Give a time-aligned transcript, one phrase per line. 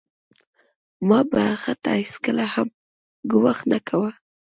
[1.07, 2.67] ما به هغه ته هېڅکله هم
[3.31, 4.11] ګواښ نه کاوه